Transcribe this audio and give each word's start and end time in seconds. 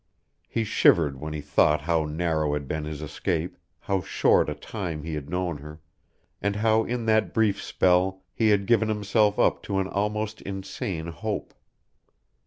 He 0.49 0.63
shivered 0.63 1.19
when 1.21 1.31
he 1.31 1.41
thought 1.41 1.81
how 1.81 2.05
narrow 2.05 2.53
had 2.53 2.67
been 2.67 2.85
his 2.85 3.03
escape, 3.03 3.55
how 3.81 4.01
short 4.01 4.49
a 4.49 4.55
time 4.55 5.03
he 5.03 5.13
had 5.13 5.29
known 5.29 5.59
her, 5.59 5.79
and 6.41 6.55
how 6.55 6.85
in 6.85 7.05
that 7.05 7.35
brief 7.35 7.61
spell 7.61 8.23
he 8.33 8.49
had 8.49 8.65
given 8.65 8.89
himself 8.89 9.37
up 9.37 9.61
to 9.61 9.77
an 9.77 9.87
almost 9.87 10.41
insane 10.41 11.05
hope. 11.05 11.53